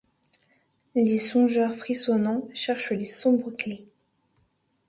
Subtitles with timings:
[0.95, 3.81] Les songeurs frissonnants cherchent les sombres clefs